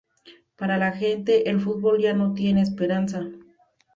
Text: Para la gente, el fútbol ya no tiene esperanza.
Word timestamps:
Para 0.57 0.79
la 0.79 0.93
gente, 0.93 1.47
el 1.51 1.61
fútbol 1.61 2.01
ya 2.01 2.13
no 2.15 2.33
tiene 2.33 2.63
esperanza. 2.63 3.29